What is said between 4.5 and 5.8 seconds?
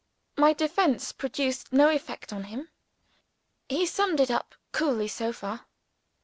coolly so far.